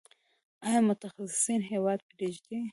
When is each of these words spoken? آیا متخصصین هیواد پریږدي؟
آیا 0.65 0.79
متخصصین 0.89 1.61
هیواد 1.71 1.99
پریږدي؟ 2.09 2.59